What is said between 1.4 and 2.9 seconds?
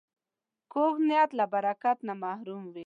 برکت نه محروم وي